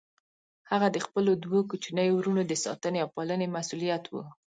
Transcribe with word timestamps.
هغه 0.71 0.87
د 0.91 0.97
خپلو 1.05 1.31
دوه 1.45 1.59
کوچنيو 1.69 2.13
وروڼو 2.17 2.41
د 2.47 2.53
ساتنې 2.63 2.99
او 3.01 3.09
پالنې 3.15 3.47
مسئوليت 3.57 4.03
و. 4.07 4.13